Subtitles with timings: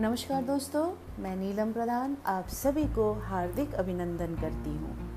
[0.00, 5.10] नमस्कार दोस्तों, मैं नीलम प्रधान, आप सभी को हार्दिक अभिनंदन करती हूँ।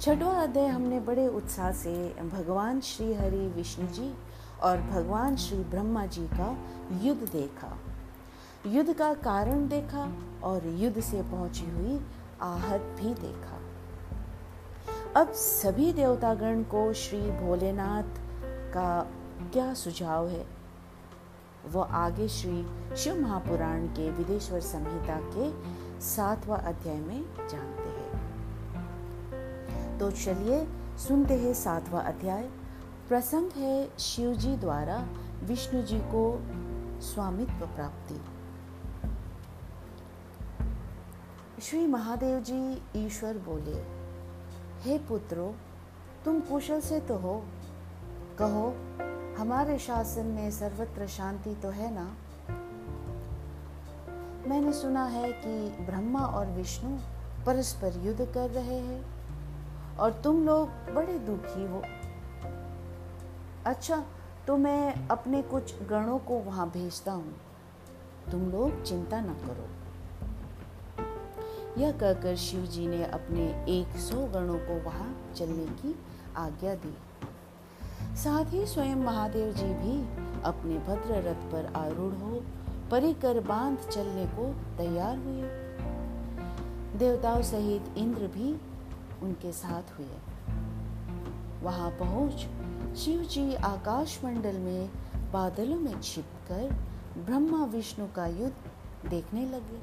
[0.00, 4.14] छठवा अध्याय हमने बड़े उत्साह से भगवान श्री हरि विष्णु जी
[4.62, 6.56] और भगवान श्री ब्रह्मा जी का
[7.02, 7.78] युद्ध देखा।
[8.66, 12.00] युद्ध का कारण देखा और युद्ध से पहुँची हुई
[12.42, 13.60] आहत भी देखा।
[15.20, 18.20] अब सभी देवतागण को श्री भोलेनाथ
[18.74, 19.06] का
[19.52, 20.61] क्या सुझाव है?
[21.66, 22.66] वो आगे श्री
[22.96, 25.50] शिव महापुराण के विदेश्वर संहिता के
[26.00, 28.12] सातवा अध्याय में जानते हैं।
[29.98, 30.66] तो चलिए
[30.98, 32.42] सुनते हैं सातवा अध्याय।
[33.08, 35.08] प्रसंग है शिव जी द्वारा
[35.42, 36.42] विष्णु जी को
[37.00, 38.20] स्वामित्व प्राप्ति।
[41.62, 43.78] श्री महादेव जी ईश्वर बोले,
[44.82, 45.54] हे पुत्रो,
[46.24, 47.44] तुम कुशल से तो हो।
[48.38, 48.74] कहो
[49.42, 52.16] हमारे शासन में सर्वत्र शांति तो है ना?
[54.48, 56.90] मैंने सुना है कि ब्रह्मा और विष्णु
[57.46, 59.04] परस्पर युद्ध कर रहे हैं
[59.96, 61.82] और तुम लोग बड़े दुखी हो।
[63.66, 64.04] अच्छा
[64.46, 67.34] तो मैं अपने कुछ गणों को वहाँ भेजता हूँ।
[68.30, 69.68] तुम लोग चिंता न करो।
[71.80, 75.98] यह कहकर शिव जी ने अपने एक सौ गणों को वहाँ चलने की
[76.36, 76.96] आज्ञा दी।
[78.16, 80.00] साथ ही स्वयं महादेव जी भी
[80.42, 82.42] अपने भद्र रथ पर आरूढ़ हो,
[82.90, 85.42] परिकर बाँध चलने को तैयार हुए।
[86.98, 88.60] देवताओं सहित इंद्र भी
[89.22, 90.06] उनके साथ हुए।
[91.62, 92.32] वहाँ पहुँच
[92.98, 94.90] शिव जी आकाश मंडल में
[95.32, 96.74] बादलों में छिपकर
[97.18, 99.80] ब्रह्मा विष्णु का युद्ध देखने लगे।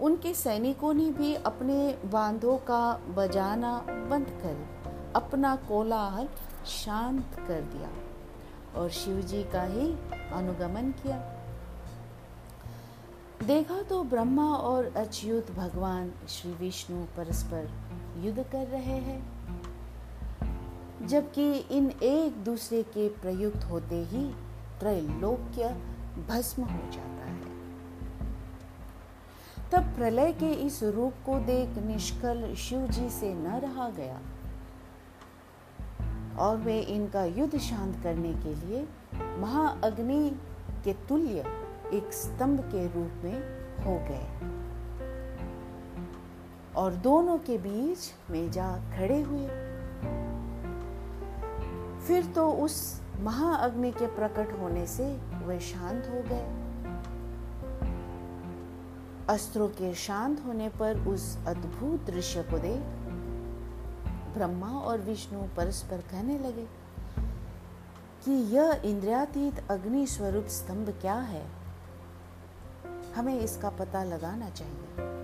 [0.00, 3.78] उनके सैनिकों ने भी अपने बांधों का बजाना
[4.10, 4.66] बंद कर
[5.16, 6.28] अपना कोलाहल
[6.66, 7.90] शांत कर दिया
[8.80, 9.86] और शिव जी का ही
[10.32, 11.18] अनुगमन किया।
[13.46, 17.70] देखा तो ब्रह्मा और अच्युत भगवान श्री विष्णु परस्पर
[18.18, 19.20] युद्ध कर रहे हैं,
[21.06, 24.24] जबकि इन एक दूसरे के प्रयुक्त होते ही
[24.80, 25.68] त्रैलोक्य
[26.28, 27.48] भस्म हो जाता है।
[29.72, 34.20] तब प्रलय के इस रूप को देख निष्कल शिव जी से न रहा गया।
[36.40, 38.88] और वे इनका युद्ध शांत करने के लिए
[39.38, 40.36] महाअग्नि
[40.84, 41.44] के तुल्य
[41.92, 43.38] एक स्तंभ के रूप में
[43.84, 44.26] हो गए।
[46.76, 47.98] और दोनों के बीच
[48.30, 49.46] में जा खड़े हुए।
[52.06, 56.46] फिर तो उस महाअग्नि के प्रकट होने से वे शांत हो गए।
[59.28, 62.80] अस्त्रों के शांत होने पर उस अद्भुत दृश्य को देख
[64.34, 66.66] ब्रह्मा और विष्णु परस्पर कहने लगे
[68.24, 71.46] कि यह इंद्रियातीत अग्नि स्वरूप स्तंभ क्या है?
[73.16, 75.20] हमें इसका पता लगाना चाहिए।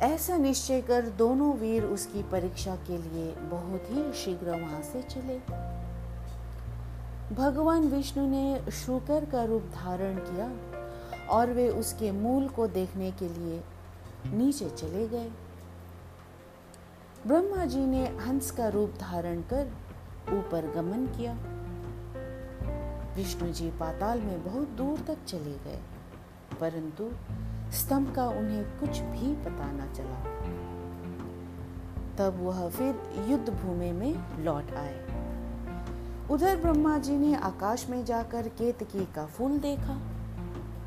[0.00, 5.38] ऐसा निश्चय कर दोनों वीर उसकी परीक्षा के लिए बहुत ही शीघ्र वहाँ से चले।
[7.34, 10.50] भगवान विष्णु ने शुकर का रूप धारण किया
[11.26, 13.64] और वे उसके मूल को देखने के लिए
[14.26, 15.30] नीचे चले गए।
[17.26, 19.68] ब्रह्मा जी ने हंस का रूप धारण कर
[20.28, 21.32] ऊपर गमन किया।
[23.16, 25.80] विष्णु जी पाताल में बहुत दूर तक चले गए,
[26.60, 27.10] परंतु
[27.72, 30.18] स्तंभ का उन्हें कुछ भी पता न चला।
[32.18, 34.96] तब वह फिर युद्ध भूमि में लौट आए।
[36.30, 39.94] उधर ब्रह्मा जी ने आकाश में जाकर केतकी का फूल देखा।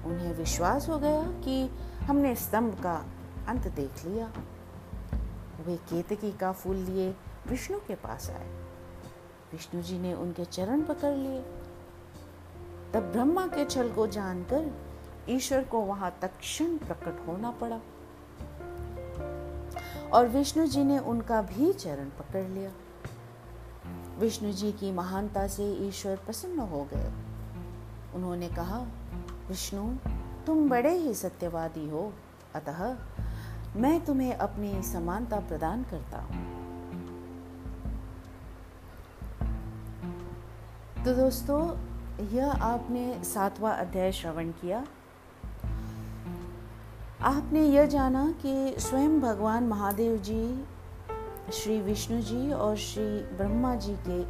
[0.06, 1.70] उन्हें विश्वास हो गया कि
[2.02, 3.06] हमने स्तंभ का
[3.48, 4.32] अंत देख लिया।
[5.66, 7.16] वे केतकी का फूल लिए
[7.48, 8.50] विष्णु के पास आए।
[9.52, 11.42] विष्णु जी ने उनके चरण पकड़ लिए।
[12.94, 14.72] तब ब्रह्मा के छल को जानकर
[15.30, 17.82] ईश्वर को वहाँ तक्षण प्रकट होना पड़ा।
[20.14, 22.72] और विष्णु जी ने उनका भी चरण पकड़ लिया।
[24.20, 27.12] विष्णु जी की महानता से ईश्वर प्रसन्न हो गए।
[28.16, 28.80] उन्होंने कहा,
[29.48, 29.96] विष्णु,
[30.46, 32.14] तुम बड़े ही सत्यवादी हो।
[32.56, 32.98] अतः
[33.76, 36.44] मैं तुम्हें अपनी समानता प्रदान करता हूँ।
[41.06, 41.78] तो दोस्तों,
[42.28, 44.86] यह आपने सातवां अध्याय श्रवण किया।
[47.22, 50.66] आपने यह जाना कि स्वयं भगवान महादेव जी,
[51.54, 54.24] श्री विष्णु जी और श्री ब्रह्मा जी के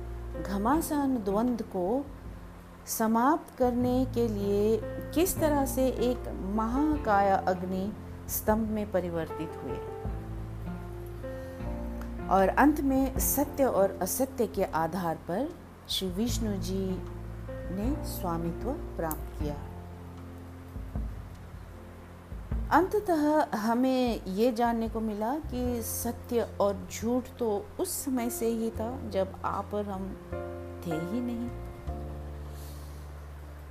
[0.44, 2.06] घमासान द्वंद्व को
[2.86, 4.78] समाप्त करने के लिए
[5.16, 7.94] किस तरह से एक महाकाया अग्नि
[8.30, 9.78] स्तंभ में परिवर्तित हुए
[12.28, 15.50] और अंत में सत्य और असत्य के आधार पर
[15.90, 16.84] श्री विष्णु जी
[17.72, 19.56] ने स्वामित्व प्राप्त किया।
[22.72, 28.70] अंततः हमें ये जानने को मिला कि सत्य और झूठ तो उस समय से ही
[28.70, 30.10] था जब आप और हम
[30.88, 31.50] थे ही नहीं।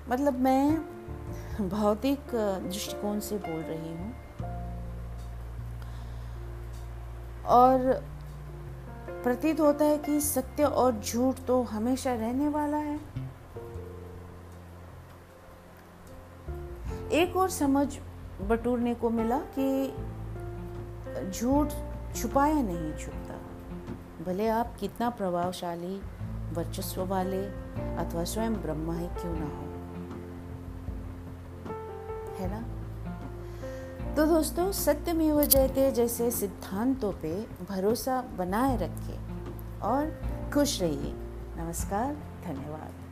[0.09, 4.12] मतलब मैं भौतिक दृष्टिकोण से बोल रही हूँ।
[7.46, 8.05] और
[9.11, 13.00] प्रतीत होता है कि सत्य और झूठ तो हमेशा रहने वाला है।
[17.12, 17.99] एक और समझ
[18.43, 19.94] बटूरने को मिला कि
[21.31, 21.69] झूठ
[22.17, 23.35] छुपाया नहीं छुपता।
[24.25, 26.00] भले आप कितना प्रभावशाली,
[26.52, 27.47] वर्चस्व वाले
[27.97, 29.75] अथवा स्वयं ब्रह्मा ही, क्यों ना हो।
[32.35, 32.84] है ना?
[34.16, 40.20] तो दोस्तों, सत्य सत्यमेव जयते जैसे सिद्धांतों पे भरोसा बनाए रखें और
[40.55, 41.12] खुश रहिए।
[41.56, 42.14] नमस्कार,
[42.44, 43.04] धन्यवाद।